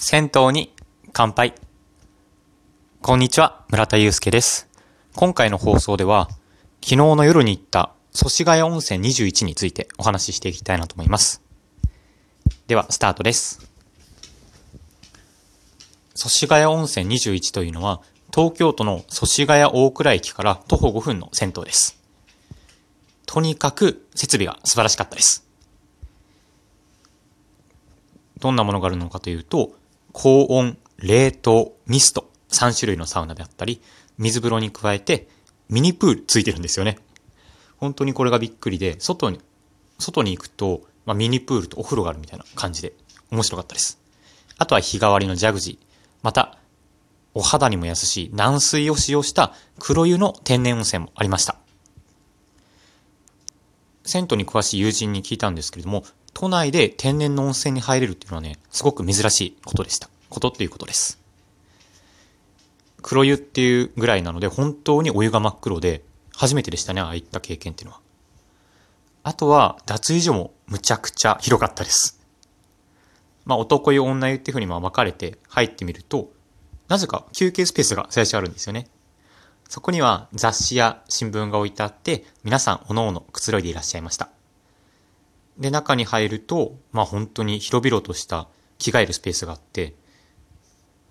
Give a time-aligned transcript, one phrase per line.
[0.00, 0.72] 銭湯に
[1.12, 1.54] 乾杯。
[3.02, 4.68] こんにちは、村田祐介です。
[5.16, 6.28] 今回の放送では、
[6.80, 11.42] 昨日の夜に行った祖師ヶ谷温泉21についてお話ししていきたいなと思います。
[12.68, 13.72] では、スタートです。
[16.14, 18.00] 祖師ヶ谷温泉21というのは、
[18.32, 22.00] 東京都の祖師ヶ谷大倉駅から徒歩5分の銭湯です。
[23.26, 25.44] とにかく設備が素晴らしかったです。
[28.38, 29.72] どんなものがあるのかというと、
[30.12, 33.80] 高温、冷凍、ミスト、3種類のサウナであったり、
[34.16, 35.28] 水風呂に加えて、
[35.68, 36.98] ミニプールついてるんですよね。
[37.76, 39.40] 本当にこれがびっくりで、外に、
[39.98, 42.92] 外に行くと、まあ、ミニプールとお風呂があるみたいな感じで、
[43.30, 43.98] 面白かったです。
[44.58, 45.86] あとは日替わりのジャグジー、
[46.22, 46.58] また、
[47.34, 51.56] お肌にも優しい軟水を使用した黒湯の天然温泉もありました。
[54.08, 56.04] 銭湯に詳しい友人に聞いたんですけれども、
[56.34, 60.08] 都内で天然の温泉に入れるっていうのはね、すごく珍しいことでした。
[60.30, 61.20] ことっていうことです。
[63.02, 66.02] 黒湯っていうぐらいなので、本当にお湯が真っ黒で、
[66.34, 68.00] 初めてでしたね、ああいった経験っていうのは。
[69.24, 72.20] あとは、脱衣所もむちゃくちゃ広かったです。
[73.44, 76.30] まあ、男湯、女湯っていう風にまあ分かれて入ってみると、
[76.88, 78.88] なぜか休憩スペースが最初あるんですよね。
[79.68, 84.30] そこには雑誌や新聞が置いてあって、皆さんおのおのくつろいでいらっしゃいました。
[85.58, 89.94] で、中に入ると、まあ本当に広々とした着替えるスペースがあって、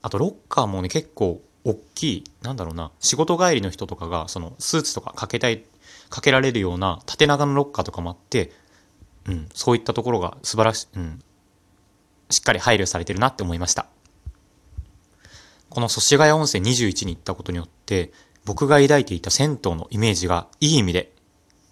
[0.00, 5.64] あとロッカーもね、結構大きい、なんだろうな、仕事帰りの人とかが、そのスーツとかかけたい、
[6.08, 8.52] かけられるような縦長のロッカーとかもあって、
[9.26, 11.18] うん、そういったところが素晴らしい、うん、
[12.30, 13.86] しっかり配慮されてるなって思いました。
[15.68, 18.12] この祖師ヶ谷温泉21に行ったことによって、
[18.46, 21.12] 僕が抱いていた銭湯のイメージがいい意味で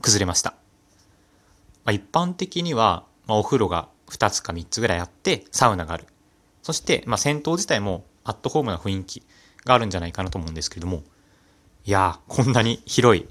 [0.00, 0.54] 崩れました。
[1.84, 6.06] まあ、一般的には、まあ、お風呂が2つか3つぐらいあって、サウナがある。
[6.62, 9.22] そして、まあ、銭湯自体もアットホームな雰囲気
[9.66, 11.02] があるんじゃないかなと思うんですけれども、
[11.84, 13.28] いやー、こんなに広い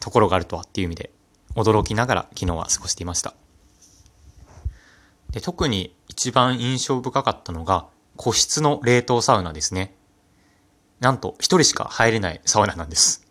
[0.00, 1.10] ところがあるとはっていう意味で、
[1.54, 3.34] 驚きながら昨日は過ごしていました。
[5.30, 7.86] で、特に一番印象深かったのが、
[8.16, 9.94] 個室の冷凍サウナですね。
[11.02, 13.26] なんと、一人しか入れないサウナなんです。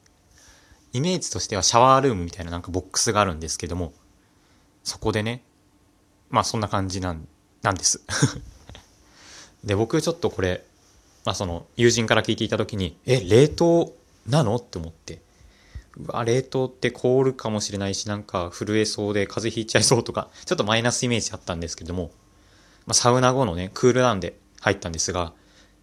[0.92, 3.94] イメージとしてはシャワールームみたいななんかボックスがあるんですけども、
[4.84, 5.42] そこでね、
[6.30, 7.30] まあそんな感じなん、
[7.62, 8.02] なんです。
[9.64, 10.66] で、僕ちょっとこれ、
[11.24, 13.96] まあその友人から聞いていた時に、え、冷凍
[14.28, 14.58] なの？
[14.58, 15.22] って思って、
[15.98, 22.12] うわ、冷凍って凍るかもしれないし、なんか震えそうで風邪ひいちゃいそうとか、ちょっとマイナスイメージあったんですけども、
[22.86, 25.32] まあサウナ後のね、クールダウンで入ったんですが、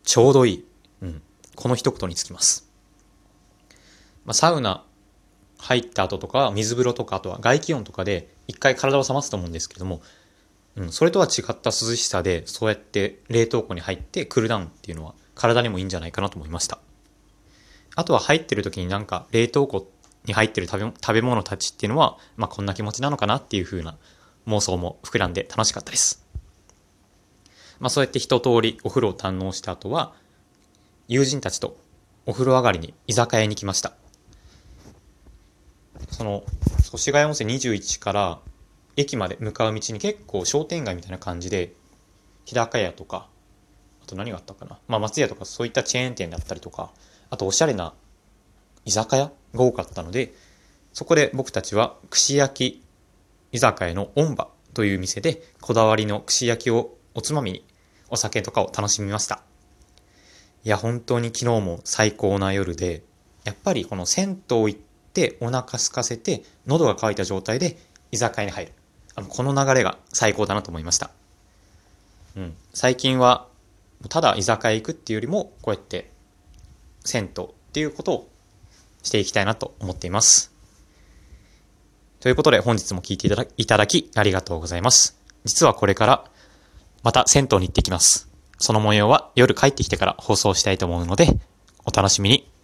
[0.04, 0.64] ちょうどいい。
[1.00, 1.22] うん。
[1.58, 2.70] この一言につきます。
[4.24, 4.84] まあサウナ
[5.58, 10.00] 入った後とか、水風呂とか、あとは外気温とかで、一回体を冷ますと思うんですけれども、
[10.76, 16.78] うん、それとは違った涼しさで、そうやって冷凍庫に入ってクールダウンっていうのは体にもいいんじゃないかなと思いました。
[17.96, 19.90] あとは入ってる時になんか冷凍庫
[20.26, 23.96] に入ってる食べ食べ物たちっていうのは、まあこんな気持ちなのかなっていう風な
[24.46, 26.24] 妄想も膨らんで楽しかったです。
[27.80, 30.14] まあそうやって一通りお風呂を堪能した後は、
[31.10, 31.78] 友人たちと
[32.26, 33.94] お風呂上がりに居酒屋に来ました。
[36.10, 36.44] その、
[36.82, 38.40] 祖師ヶ谷温泉21から
[38.94, 41.72] 駅まで向かう道に結構商店街みたいな感じで、
[42.44, 43.26] 日高屋とか、
[44.02, 44.78] あと何があったかな。
[44.86, 46.90] まあ松屋とかそういったチェーン店だったりとか、
[47.30, 47.94] あとおしゃれな
[48.84, 50.34] 居酒屋が多かったので、
[50.92, 52.82] そこで僕たちは串焼き
[53.52, 57.64] 居酒屋のオンバという店でこだわりの串焼きをおつまみに
[58.10, 59.47] お酒とかを楽しみました。
[60.68, 63.02] いや、本当に昨日も最高な夜で、
[63.44, 64.78] やっぱりこの銭湯行っ
[65.14, 67.78] てお腹空かせて喉が渇いた状態で
[68.12, 68.72] 居酒屋に入る。
[69.14, 71.10] あのこの流れが最高だなと思いました。
[72.36, 72.54] うん。
[72.74, 73.46] 最近は
[74.10, 76.10] ただ居酒屋行くっていうよりもこうやって
[77.02, 78.28] 銭湯っていうことを
[79.02, 80.52] していきたいなと思っています。
[82.20, 85.18] ということで本日も聞いていただいただきありがとうございます。
[85.46, 86.30] 実はこれから
[87.02, 88.27] また銭湯に行ってきます。
[88.58, 91.28] その模様は夜帰ってきてから放送したいと思うので
[91.86, 92.57] お楽しみに。